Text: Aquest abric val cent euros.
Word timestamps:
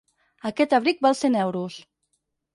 Aquest 0.49 0.73
abric 0.77 1.03
val 1.07 1.19
cent 1.21 1.39
euros. 1.43 1.79